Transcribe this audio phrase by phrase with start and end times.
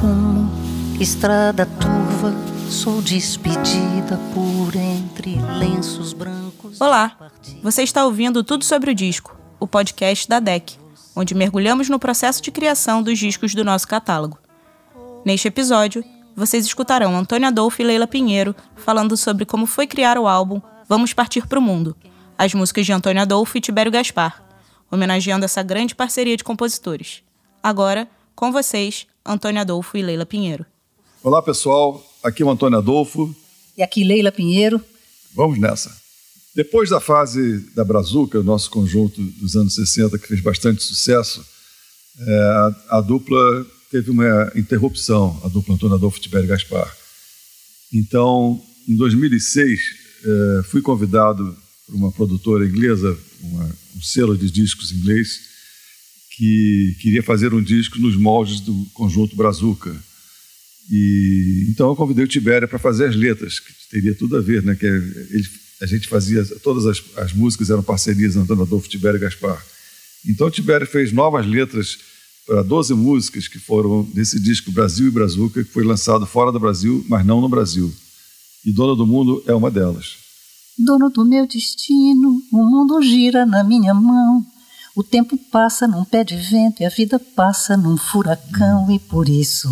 [0.00, 0.48] rumo,
[1.00, 2.32] estrada turva,
[2.70, 6.80] sou despedida por entre lenços brancos.
[6.80, 7.16] Olá,
[7.62, 10.76] você está ouvindo Tudo sobre o Disco, o podcast da DEC,
[11.16, 14.38] onde mergulhamos no processo de criação dos discos do nosso catálogo.
[15.24, 16.04] Neste episódio,
[16.36, 21.12] vocês escutarão Antônio Adolfo e Leila Pinheiro falando sobre como foi criar o álbum Vamos
[21.12, 21.96] Partir para o Mundo,
[22.38, 24.44] as músicas de Antônio Adolfo e Tibério Gaspar,
[24.92, 27.24] homenageando essa grande parceria de compositores.
[27.60, 30.64] Agora, com vocês, Antônio Adolfo e Leila Pinheiro.
[31.22, 32.02] Olá, pessoal.
[32.22, 33.36] Aqui é o Antônio Adolfo.
[33.76, 34.80] E aqui Leila Pinheiro.
[35.34, 35.94] Vamos nessa.
[36.54, 41.44] Depois da fase da Brazuca, o nosso conjunto dos anos 60, que fez bastante sucesso,
[42.18, 42.38] é,
[42.88, 46.90] a, a, dupla teve uma interrupção, a dupla Antônio Adolfo e Tibério Gaspar.
[47.92, 49.80] Então, em 2006,
[50.24, 51.54] é, fui convidado
[51.86, 55.47] por uma produtora inglesa, uma, um selo de discos inglês,
[56.38, 59.92] que queria fazer um disco nos moldes do conjunto Brazuca.
[60.88, 64.62] E então eu convidei o Tibério para fazer as letras, que teria tudo a ver,
[64.62, 64.76] né?
[64.76, 65.48] Que ele,
[65.82, 69.60] a gente fazia todas as, as músicas eram parcerias Antônio Adolfo, Tibério e Gaspar.
[70.24, 71.98] Então o Tibério fez novas letras
[72.46, 76.60] para 12 músicas que foram desse disco Brasil e Brazuca, que foi lançado fora do
[76.60, 77.92] Brasil, mas não no Brasil.
[78.64, 80.16] E Dona do Mundo é uma delas.
[80.78, 84.46] Dono do meu destino, o mundo gira na minha mão.
[84.98, 89.28] O tempo passa num pé de vento e a vida passa num furacão, e por
[89.28, 89.68] isso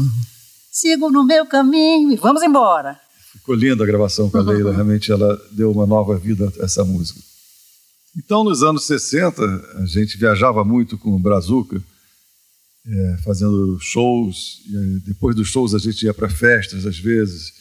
[0.70, 2.96] sigo no meu caminho e vamos embora.
[3.32, 6.84] Ficou linda a gravação com a Leila, realmente ela deu uma nova vida a essa
[6.84, 7.18] música.
[8.16, 9.42] Então, nos anos 60,
[9.82, 11.82] a gente viajava muito com o Brazuca,
[12.86, 14.62] é, fazendo shows,
[15.04, 17.52] depois dos shows a gente ia para festas às vezes.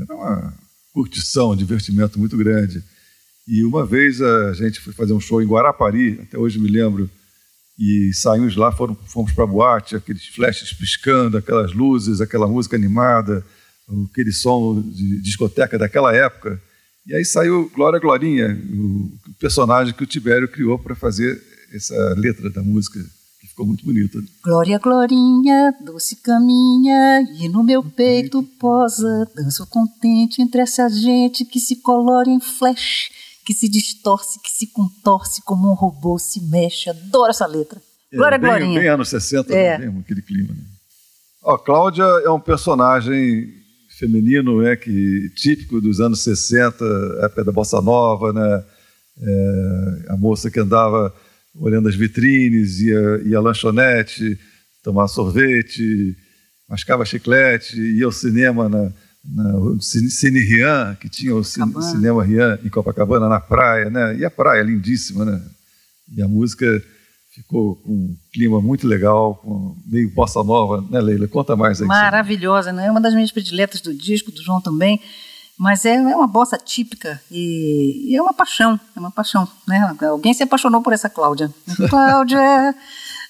[0.00, 0.54] Era uma
[0.94, 2.82] curtição, um divertimento muito grande.
[3.46, 7.10] E uma vez a gente foi fazer um show em Guarapari, até hoje me lembro,
[7.78, 12.76] e saímos lá, foram, fomos para a boate, aqueles flashes piscando, aquelas luzes, aquela música
[12.76, 13.44] animada,
[14.10, 16.60] aquele som de discoteca daquela época.
[17.06, 21.42] E aí saiu Glória Glorinha, o personagem que o Tibério criou para fazer
[21.72, 23.00] essa letra da música,
[23.40, 24.22] que ficou muito bonita.
[24.44, 31.58] Glória, Glorinha, doce caminha, e no meu peito posa, danço contente entre essa gente que
[31.58, 33.08] se colore em flash
[33.50, 36.88] que se distorce, que se contorce como um robô, se mexe.
[36.88, 37.82] Adoro essa letra.
[38.12, 38.78] É, Glória, bem, Glorinha.
[38.78, 39.76] Bem anos 60, é.
[39.76, 39.86] né?
[39.86, 40.54] mesmo, aquele clima.
[40.54, 40.62] Né?
[41.42, 43.52] Ó, Cláudia é um personagem
[43.98, 46.84] feminino né, que, típico dos anos 60,
[47.22, 48.64] época da Bossa Nova, né?
[49.20, 51.12] É, a moça que andava
[51.56, 54.38] olhando as vitrines, ia, ia à lanchonete,
[54.80, 56.16] tomar sorvete,
[56.68, 58.92] mascava chiclete, ia ao cinema na,
[59.24, 64.16] no Cine Rian, que tinha o cine, cinema Rian em Copacabana, na praia, né?
[64.16, 65.42] E a praia lindíssima, né?
[66.16, 66.66] E a música
[67.34, 71.28] ficou com um clima muito legal, com meio bossa nova, né, Leila?
[71.28, 71.86] Conta mais aí.
[71.86, 72.86] Maravilhosa, né?
[72.86, 75.00] É uma das minhas prediletas do disco, do João também.
[75.58, 79.94] Mas é, é uma bossa típica e, e é uma paixão, é uma paixão, né?
[80.08, 81.52] Alguém se apaixonou por essa Cláudia.
[81.90, 82.74] Cláudia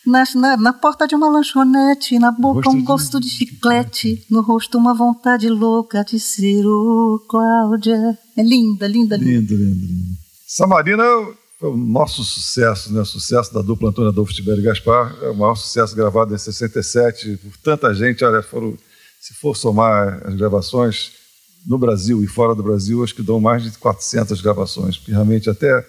[0.06, 4.40] na, na, na, porta de uma lanchonete, na boca um gosto de, de chiclete, no
[4.40, 8.18] rosto uma vontade louca de ser o Cláudia.
[8.36, 9.30] É linda, linda, linda.
[9.30, 10.16] Lindo, lindo, lindo.
[10.46, 13.02] Samarina é o nosso sucesso, né?
[13.02, 15.14] O sucesso da dupla Antônio Adolfo Tibério Gaspar.
[15.22, 18.24] É o maior sucesso gravado em 67 por tanta gente.
[18.24, 18.76] Olha, foram,
[19.20, 21.12] se for somar as gravações
[21.66, 25.50] no Brasil e fora do Brasil, acho que dão mais de 400 gravações, porque realmente
[25.50, 25.86] até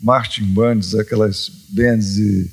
[0.00, 2.50] Martin Bands, aquelas bands e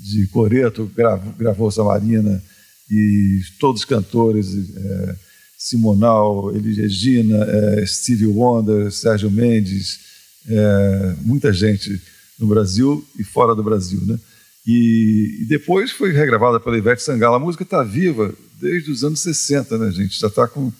[0.00, 2.42] de Coreto gravou, gravou Samarina
[2.90, 5.16] e todos os cantores, é,
[5.56, 10.00] Simonal, Elis Regina, é, Stevie Wonder, Sérgio Mendes,
[10.48, 12.00] é, muita gente
[12.38, 14.18] no Brasil e fora do Brasil, né?
[14.66, 17.36] E, e depois foi regravada pela Ivete Sangalo.
[17.36, 20.18] A música está viva desde os anos 60, né, gente?
[20.18, 20.72] Já está com,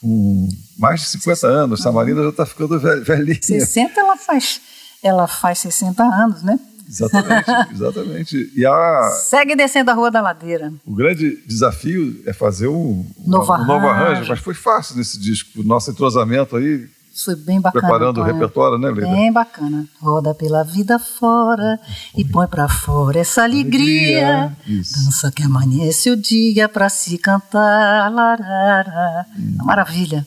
[0.00, 0.48] com
[0.78, 1.82] mais de 50 anos.
[1.82, 3.38] Samarina já está ficando velhinha.
[3.40, 4.60] 60 ela faz,
[5.02, 6.58] ela faz 60 anos, né?
[6.88, 8.52] Exatamente, exatamente.
[8.54, 10.72] E a, Segue descendo a Rua da Ladeira.
[10.86, 13.68] O grande desafio é fazer um novo, um, arranjo.
[13.68, 15.60] novo arranjo, mas foi fácil nesse disco.
[15.60, 16.88] O nosso entrosamento aí.
[17.24, 17.80] Foi bem bacana.
[17.80, 19.12] Preparando o repertório, né, Leila?
[19.12, 19.86] Bem bacana.
[20.00, 21.78] Roda pela vida fora
[22.16, 24.46] e põe para fora essa alegria.
[24.46, 24.56] alegria.
[24.66, 28.10] Dança que amanhece o dia para se cantar.
[28.10, 29.26] Larara.
[29.38, 29.58] Hum.
[29.64, 30.26] Maravilha.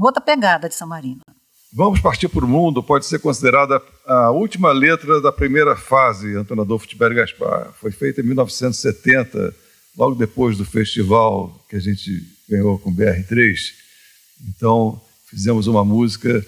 [0.00, 1.20] Outra pegada de Samarina.
[1.74, 6.64] Vamos Partir para o Mundo pode ser considerada a última letra da primeira fase, Antônio
[6.64, 7.72] Adolfo Tibério Gaspar.
[7.80, 9.54] Foi feita em 1970,
[9.96, 12.10] logo depois do festival que a gente
[12.46, 13.56] ganhou com o BR3.
[14.50, 16.44] Então, fizemos uma música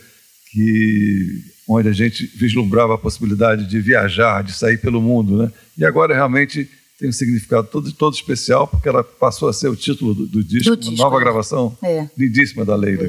[0.52, 5.52] que onde a gente vislumbrava a possibilidade de viajar, de sair pelo mundo, né?
[5.78, 6.68] E agora realmente
[6.98, 10.44] tem um significado todo, todo especial, porque ela passou a ser o título do, do
[10.44, 11.20] disco, Do uma disco, nova é.
[11.20, 12.10] gravação É.
[12.16, 13.04] lindíssima da Leila.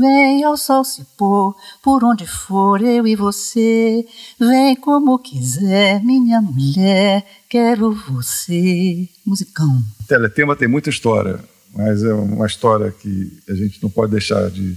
[0.00, 4.02] Vem ao sol se pôr, por onde for eu e você.
[4.38, 9.06] Vem como quiser, minha mulher, quero você.
[9.26, 9.84] Musicão.
[10.08, 11.38] Teletema tem muita história,
[11.74, 14.74] mas é uma história que a gente não pode deixar de,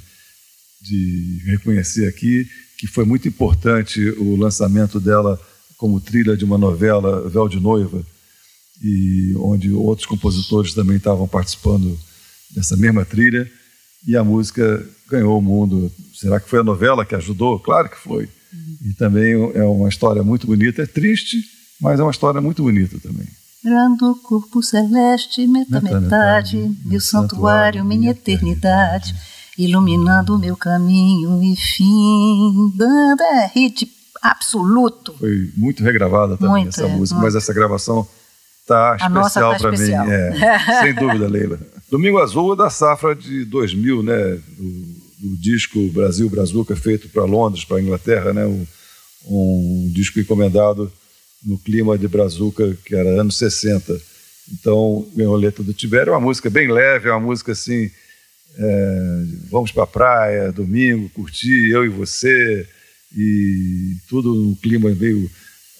[0.81, 2.46] de reconhecer aqui,
[2.78, 5.40] que foi muito importante o lançamento dela
[5.78, 8.06] como trilha de uma novela, Véu de Noiva,
[8.84, 11.98] e onde outros compositores também estavam participando
[12.54, 13.50] dessa mesma trilha,
[14.07, 15.91] e a música ganhou o mundo.
[16.13, 17.59] Será que foi a novela que ajudou?
[17.59, 18.29] Claro que foi.
[18.83, 21.38] E também é uma história muito bonita, é triste,
[21.81, 23.27] mas é uma história muito bonita também.
[23.63, 29.15] Grande corpo celeste, meta Meta metade, metade, meu santuário, minha eternidade,
[29.57, 32.73] iluminando o meu caminho e fim.
[32.75, 33.89] Dando é hit
[34.21, 35.15] absoluto.
[35.17, 37.25] Foi muito regravada também Muito, essa é, música, muito.
[37.25, 38.07] mas essa gravação
[38.67, 40.11] tá nossa especial tá para mim.
[40.11, 41.59] É, sem dúvida, Leila.
[41.94, 44.40] Domingo Azul é da safra de 2000, né?
[44.57, 48.48] Do, do disco Brasil Brazuca, feito para Londres, para Inglaterra, né?
[48.48, 48.66] Um,
[49.28, 50.92] um disco encomendado
[51.45, 53.95] no clima de Brazuca, que era anos 60.
[54.51, 57.92] Então, ganhou letra do Tibério, é uma música bem leve, é uma música assim,
[58.57, 62.68] é, vamos para a praia, domingo, curtir, eu e você,
[63.16, 65.30] e tudo num clima meio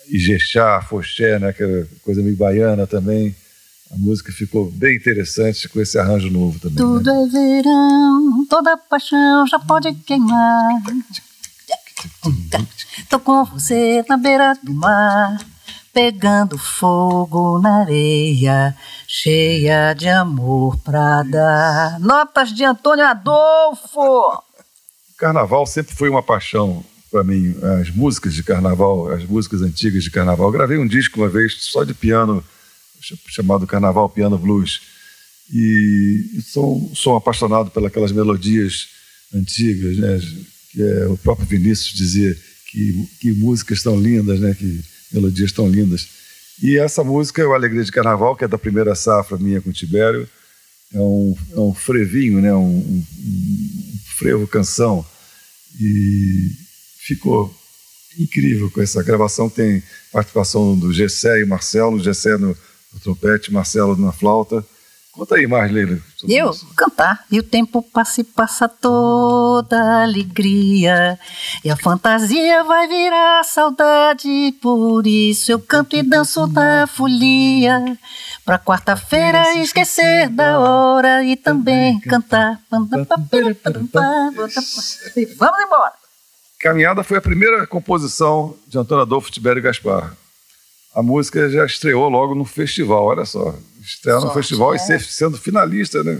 [0.09, 3.36] Ijexá, Foché, né, aquela coisa meio baiana também.
[3.94, 6.78] A música ficou bem interessante com esse arranjo novo também.
[6.78, 7.24] Tudo né?
[7.24, 10.81] é verão, toda paixão já pode queimar.
[13.07, 15.40] Tô com você na beira do mar,
[15.94, 18.75] pegando fogo na areia,
[19.07, 22.00] cheia de amor pra dar.
[22.00, 24.42] Notas de Antônio Adolfo!
[25.19, 27.56] Carnaval sempre foi uma paixão para mim.
[27.80, 30.48] As músicas de carnaval, as músicas antigas de carnaval.
[30.48, 32.44] Eu gravei um disco uma vez só de piano,
[33.27, 34.81] chamado Carnaval Piano Blues.
[35.51, 38.88] E sou, sou apaixonado pelas melodias
[39.33, 40.19] antigas, né?
[40.71, 42.35] Que é, o próprio Vinícius dizia
[42.71, 44.53] que, que músicas tão lindas, né?
[44.53, 46.07] Que melodias tão lindas.
[46.61, 49.69] E essa música é o Alegria de Carnaval, que é da primeira safra minha com
[49.69, 50.27] o Tibério.
[50.94, 52.53] É um, é um frevinho, né?
[52.53, 55.06] um, um, um frevo canção.
[55.79, 56.51] E
[56.99, 57.53] ficou
[58.17, 59.49] incrível com essa gravação.
[59.49, 62.56] Tem participação do Gessé e Marcelo, Gessé no,
[62.94, 64.63] no trompete, Marcelo na flauta.
[65.13, 66.00] Conta aí mais, Leila.
[66.28, 66.68] Eu isso.
[66.75, 67.24] cantar.
[67.30, 71.19] E o tempo passa e passa toda alegria.
[71.63, 74.56] E a fantasia vai virar saudade.
[74.60, 77.95] Por isso eu canto e danço da folia.
[78.44, 82.60] Pra quarta-feira esquecer da hora e também cantar.
[85.16, 85.94] E vamos embora.
[86.60, 90.16] Caminhada foi a primeira composição de Antônio Adolfo Tibério Gaspar.
[90.94, 93.57] A música já estreou logo no festival, olha só.
[93.81, 94.78] Estrear no festival é.
[94.78, 96.18] e ser, sendo finalista, né?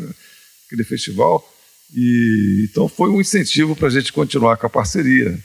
[0.66, 1.48] Aquele festival.
[1.96, 5.38] E, então foi um incentivo para a gente continuar com a parceria.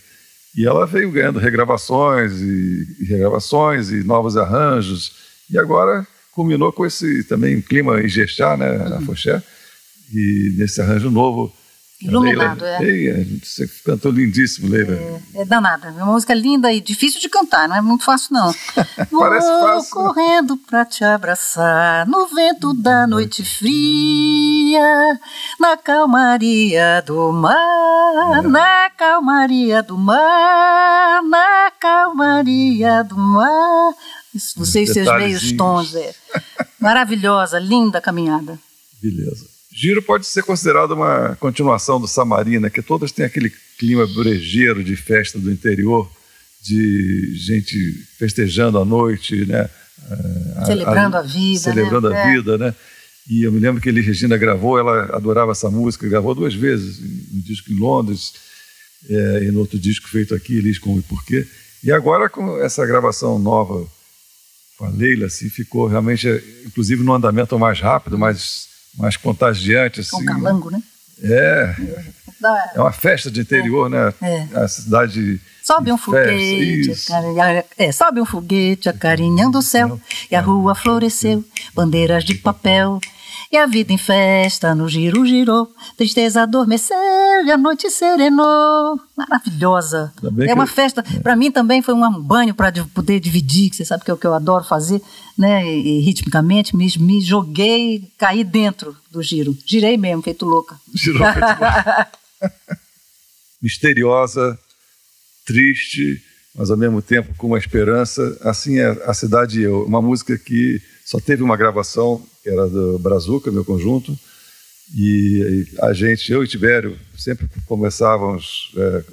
[0.57, 5.13] E ela veio ganhando regravações e, e regravações e novos arranjos.
[5.51, 8.71] E agora culminou com esse também clima Ijexá, né?
[8.71, 8.95] Uhum.
[8.97, 9.43] A Foché.
[10.13, 11.53] E nesse arranjo novo.
[12.01, 13.21] Iluminado, Leila, é.
[13.21, 15.21] Ei, você cantou lindíssimo, Leila.
[15.35, 15.89] É danada.
[15.89, 18.55] É uma música linda e difícil de cantar, não é muito fácil, não.
[19.11, 19.91] Vou Parece fácil.
[19.91, 25.19] correndo pra te abraçar no vento da noite fria,
[25.59, 33.93] na calmaria do mar, na calmaria do mar, na calmaria do mar.
[34.33, 36.15] Isso, Você e seus meios tons, é.
[36.79, 38.57] Maravilhosa, linda caminhada.
[39.03, 39.58] Beleza.
[39.81, 44.97] Giro pode ser considerado uma continuação do Samarina, que todas têm aquele clima brejeiro de
[44.97, 46.11] festa do interior,
[46.61, 47.77] de gente
[48.19, 49.71] festejando a noite, né?
[50.11, 52.21] Eh, Celebrando a vida, Celebrando né?
[52.21, 52.33] a É.
[52.35, 52.75] vida, né?
[53.31, 56.99] E eu me lembro que ele, Regina gravou, ela adorava essa música, gravou duas vezes,
[57.33, 58.33] um disco em Londres
[59.09, 61.47] eh, e no outro disco feito aqui, Elis Como e Porquê.
[61.85, 63.87] E agora com essa gravação nova
[64.77, 66.27] com a Leila, assim, ficou realmente,
[66.67, 68.67] inclusive, num andamento mais rápido, mais,
[68.99, 70.03] mais contagiante.
[70.11, 70.83] Com Assim, calango, né?
[71.23, 71.75] É,
[72.41, 74.13] Dá- é uma festa de interior, né?
[74.23, 74.47] É.
[74.55, 75.41] A cidade.
[75.63, 80.01] Sobe um foguete, acarinha- é, sobe um foguete acarinhando o céu,
[80.31, 83.01] e a rua floresceu, bandeiras de papel,
[83.51, 86.97] e a vida em festa no giro girou, tristeza adormeceu
[87.47, 89.01] e a noite serenou.
[89.17, 90.13] Maravilhosa.
[90.47, 93.85] É uma eu- festa, para mim também foi um banho para poder dividir, que você
[93.85, 95.01] sabe que é o que eu adoro fazer,
[95.37, 95.65] né?
[95.67, 99.57] E, e ritmicamente, me, me joguei, caí dentro do giro.
[99.67, 100.77] Girei mesmo, feito louca.
[100.95, 102.19] Girou feito louco.
[103.63, 104.59] Misteriosa,
[105.45, 106.23] triste,
[106.55, 108.37] mas ao mesmo tempo com uma esperança.
[108.43, 109.85] Assim é a cidade e eu.
[109.85, 114.15] Uma música que só teve uma gravação, que era do Brazuca, meu conjunto,
[114.95, 119.05] e a gente, eu e Tibério, sempre conversávamos, é,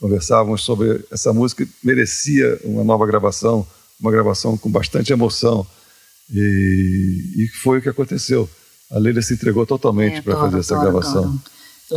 [0.00, 3.66] conversávamos sobre essa música merecia uma nova gravação,
[4.00, 5.66] uma gravação com bastante emoção.
[6.32, 8.48] E, e foi o que aconteceu.
[8.90, 11.38] A Leila se entregou totalmente é, para fazer essa gravação.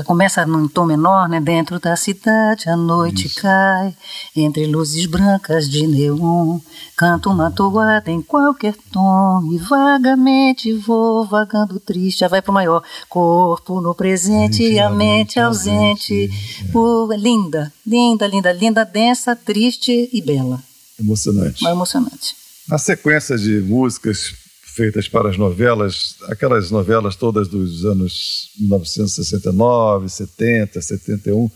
[0.03, 1.39] Começa num tom menor, né?
[1.39, 3.41] Dentro da cidade a noite Isso.
[3.41, 3.95] cai,
[4.35, 6.59] entre luzes brancas de neon.
[6.95, 12.19] Canto uma toada em qualquer tom e vagamente vou vagando triste.
[12.19, 12.83] Já vai pro maior.
[13.09, 16.29] Corpo no presente e a mente ausente.
[16.29, 17.17] É.
[17.17, 20.61] linda, linda, linda, linda, densa, triste e bela.
[20.99, 21.63] Emocionante.
[21.63, 22.35] Mas emocionante.
[22.67, 24.44] Na sequência de músicas
[24.75, 31.49] feitas para as novelas, aquelas novelas todas dos anos 1969, 70, 71.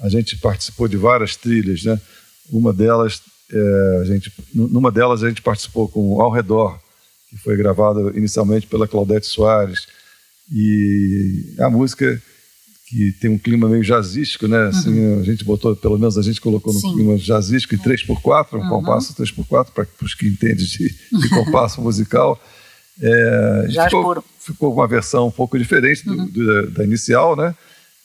[0.00, 2.00] A gente participou de várias trilhas, né?
[2.50, 6.76] Uma delas, é, a gente, numa delas a gente participou com Ao Redor,
[7.30, 9.86] que foi gravada inicialmente pela Claudete Soares,
[10.52, 12.20] e a música
[12.88, 14.66] que tem um clima meio jazzístico, né?
[14.66, 15.20] Assim, uhum.
[15.20, 16.94] a gente botou, pelo menos a gente colocou no Sim.
[16.94, 18.68] clima jazzístico em 3x4, um uhum.
[18.68, 22.40] compasso 3x4, para os que entendem de, de compasso musical.
[23.00, 26.26] É, ficou, ficou uma versão um pouco diferente do, uhum.
[26.26, 27.54] do, da inicial, né?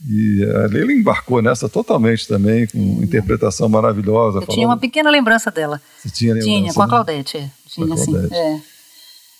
[0.07, 4.39] E a Leila embarcou nessa totalmente também, com uma interpretação maravilhosa.
[4.39, 4.55] Eu falando...
[4.55, 5.79] tinha uma pequena lembrança dela.
[5.99, 6.57] Você tinha lembrança?
[6.57, 6.89] Tinha, com a né?
[6.89, 7.37] Claudete.
[7.37, 7.49] É.
[7.67, 8.17] Tinha, sim.
[8.17, 8.59] É.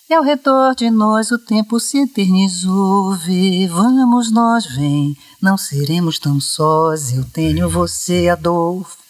[0.10, 3.16] E ao redor de nós o tempo se eternizou.
[3.16, 7.12] Vê, vamos nós, vem, não seremos tão sós.
[7.12, 9.01] Eu tenho você, Adolfo.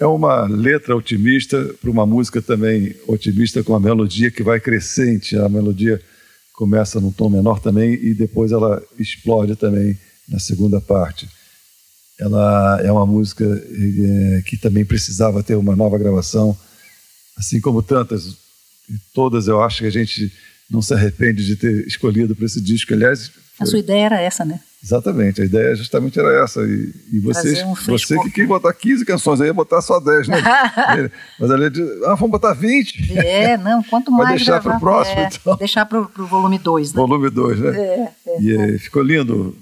[0.00, 5.36] É uma letra otimista para uma música também otimista com a melodia que vai crescente.
[5.36, 6.00] A melodia
[6.54, 11.28] começa num tom menor também e depois ela explode também na segunda parte.
[12.18, 16.56] Ela é uma música é, que também precisava ter uma nova gravação,
[17.36, 18.36] assim como tantas.
[19.12, 20.32] Todas eu acho que a gente
[20.70, 22.94] não se arrepende de ter escolhido para esse disco.
[22.94, 24.60] Aliás, a sua ideia era essa, né?
[24.82, 26.62] Exatamente, a ideia justamente era essa.
[26.62, 30.28] E, e vocês, um você que queria botar 15 canções, aí ia botar só 10,
[30.28, 30.40] né?
[31.38, 31.66] Mas ali,
[32.06, 33.18] ah, vamos botar 20.
[33.18, 34.28] É, não, quanto mais.
[34.28, 35.56] Vai deixar para o próximo, é, então.
[35.56, 36.96] Deixar para o volume 2, né?
[36.96, 37.78] Volume 2, né?
[37.78, 38.78] É, é, e é.
[38.78, 39.54] ficou lindo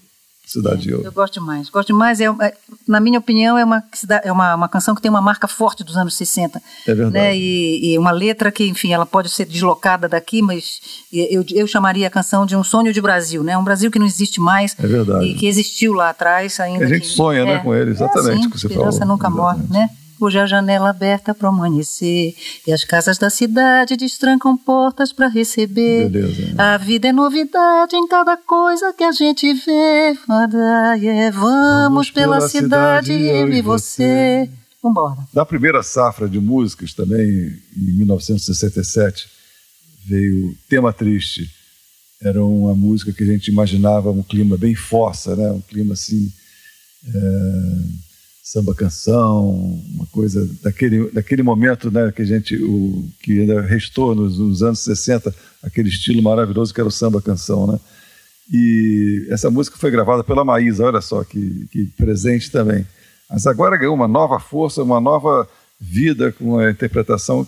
[0.48, 1.68] Cidade é, Eu gosto demais.
[1.68, 2.20] Gosto demais.
[2.20, 2.54] É, é,
[2.86, 3.84] na minha opinião, é, uma,
[4.24, 6.58] é uma, uma canção que tem uma marca forte dos anos 60.
[6.86, 7.12] É verdade.
[7.12, 7.36] Né?
[7.36, 10.80] E, e uma letra que, enfim, ela pode ser deslocada daqui, mas
[11.12, 13.58] eu, eu chamaria a canção de um sonho de Brasil, né?
[13.58, 14.74] Um Brasil que não existe mais.
[14.78, 15.26] É verdade.
[15.26, 16.86] E que existiu lá atrás ainda.
[16.86, 18.28] A gente que, sonha, né, é, com ele, exatamente.
[18.28, 19.14] É assim, que você esperança falou.
[19.14, 19.90] nunca morre, né?
[20.20, 22.34] Hoje a janela aberta para amanhecer
[22.66, 26.08] e as casas da cidade destrancam portas para receber.
[26.08, 26.54] Beleza, né?
[26.58, 30.18] A vida é novidade em cada coisa que a gente vê.
[30.26, 30.52] Vamos,
[31.32, 34.50] vamos pela, pela cidade, cidade, eu e você.
[34.82, 35.18] Vambora.
[35.32, 39.28] Da primeira safra de músicas também, em 1967,
[40.04, 41.48] veio Tema Triste.
[42.20, 45.52] Era uma música que a gente imaginava um clima bem força, né?
[45.52, 46.32] um clima assim.
[47.06, 48.07] É
[48.48, 49.50] samba canção,
[49.92, 54.62] uma coisa daquele, daquele momento né, que a gente, o, que ainda restou nos, nos,
[54.62, 57.78] anos 60, aquele estilo maravilhoso que era o samba canção, né?
[58.50, 62.86] E essa música foi gravada pela Maísa, olha só que, que presente também.
[63.28, 65.46] Mas agora ganhou uma nova força, uma nova
[65.78, 67.46] vida com a interpretação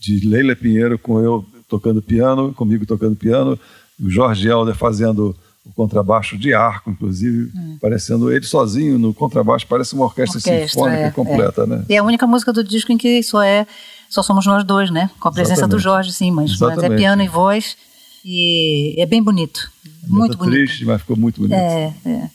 [0.00, 3.56] de Leila Pinheiro, com eu tocando piano, comigo tocando piano,
[4.02, 7.78] o Jorge Helder fazendo o contrabaixo de arco, inclusive, hum.
[7.80, 11.66] parecendo ele sozinho no contrabaixo, parece uma orquestra, orquestra sinfônica é, completa, é.
[11.66, 11.84] né?
[11.88, 13.66] E é a única música do disco em que só é
[14.08, 15.10] só somos nós dois, né?
[15.18, 15.76] Com a presença Exatamente.
[15.76, 17.76] do Jorge, sim, mas, mas, é piano e voz
[18.24, 20.54] e é bem bonito, é muito bonito.
[20.54, 21.56] triste, mas ficou muito bonito.
[21.56, 22.30] É, é.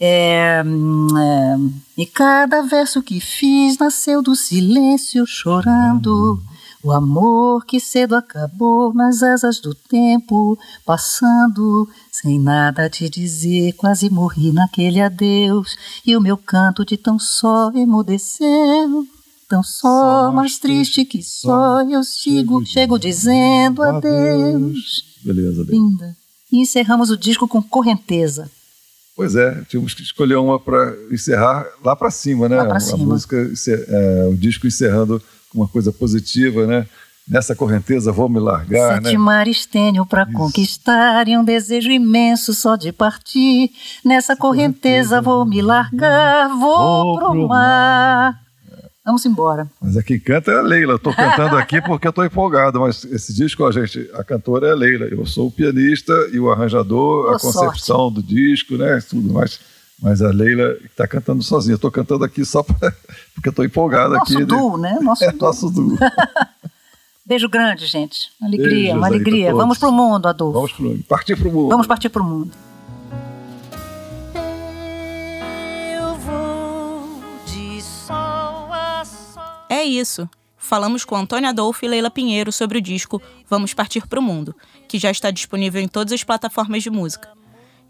[0.00, 1.56] É, é,
[1.96, 6.34] e cada verso que fiz nasceu do silêncio chorando.
[6.34, 6.53] Hum.
[6.84, 14.10] O amor que cedo acabou nas asas do tempo, passando, sem nada te dizer, quase
[14.10, 19.06] morri naquele adeus, e o meu canto de tão só emudeceu.
[19.48, 25.06] Tão só, mais triste que só, eu sigo, chego dizendo adeus.
[25.24, 25.72] Beleza, beleza.
[25.72, 26.14] Linda.
[26.52, 28.50] E encerramos o disco com correnteza.
[29.16, 32.56] Pois é, tínhamos que escolher uma para encerrar lá para cima, né?
[32.56, 33.04] Lá pra cima.
[33.04, 33.36] A música,
[33.68, 35.22] é, o disco encerrando
[35.54, 36.86] uma coisa positiva, né?
[37.26, 39.18] Nessa correnteza vou me largar, Sete né?
[39.18, 43.70] mares tenho para conquistar e um desejo imenso só de partir.
[44.04, 48.44] Nessa correnteza, correnteza vou me largar, vou, vou pro mar.
[49.04, 49.70] Vamos embora.
[49.80, 50.94] Mas quem canta é a Leila.
[50.94, 54.74] Estou cantando aqui porque estou empolgado, mas esse disco, a gente, a cantora é a
[54.74, 55.06] Leila.
[55.06, 58.14] Eu sou o pianista e o arranjador, Boa a concepção sorte.
[58.14, 59.02] do disco, né?
[59.08, 59.60] Tudo mais.
[60.04, 61.76] Mas a Leila está cantando sozinha.
[61.76, 62.92] Estou cantando aqui só pra,
[63.34, 64.44] porque estou empolgado nosso aqui.
[64.44, 64.98] Duo, né?
[65.00, 65.40] Nosso é duo.
[65.40, 65.98] nosso duo.
[67.24, 68.30] Beijo grande, gente.
[68.38, 69.54] Uma alegria, Beijos uma alegria.
[69.54, 70.52] Vamos pro mundo, Adolfo.
[70.52, 71.68] Vamos pro, partir pro mundo.
[71.70, 72.50] Vamos partir pro mundo.
[79.70, 80.28] É isso.
[80.58, 84.54] Falamos com Antônia Adolfo e Leila Pinheiro sobre o disco Vamos Partir para o Mundo,
[84.86, 87.33] que já está disponível em todas as plataformas de música.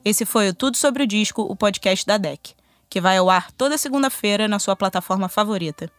[0.05, 2.55] Esse foi o Tudo sobre o Disco, o podcast da DEC,
[2.91, 5.91] que vai ao ar toda segunda-feira na sua plataforma favorita.